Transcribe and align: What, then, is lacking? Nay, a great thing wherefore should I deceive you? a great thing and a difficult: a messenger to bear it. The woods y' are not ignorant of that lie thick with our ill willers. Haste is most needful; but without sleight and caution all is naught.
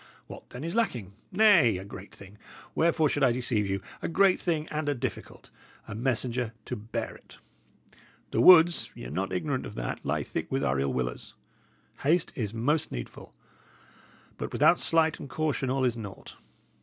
What, 0.25 0.49
then, 0.49 0.63
is 0.63 0.73
lacking? 0.73 1.13
Nay, 1.31 1.77
a 1.77 1.85
great 1.85 2.11
thing 2.11 2.39
wherefore 2.73 3.07
should 3.07 3.23
I 3.23 3.31
deceive 3.31 3.67
you? 3.67 3.83
a 4.01 4.07
great 4.07 4.39
thing 4.41 4.67
and 4.71 4.89
a 4.89 4.95
difficult: 4.95 5.51
a 5.87 5.93
messenger 5.93 6.53
to 6.65 6.75
bear 6.75 7.15
it. 7.15 7.37
The 8.31 8.41
woods 8.41 8.91
y' 8.95 9.03
are 9.03 9.11
not 9.11 9.31
ignorant 9.31 9.67
of 9.67 9.75
that 9.75 10.03
lie 10.03 10.23
thick 10.23 10.51
with 10.51 10.63
our 10.63 10.79
ill 10.79 10.91
willers. 10.91 11.35
Haste 11.99 12.33
is 12.33 12.51
most 12.51 12.91
needful; 12.91 13.35
but 14.39 14.51
without 14.51 14.79
sleight 14.81 15.19
and 15.19 15.29
caution 15.29 15.69
all 15.69 15.83
is 15.85 15.95
naught. 15.95 16.35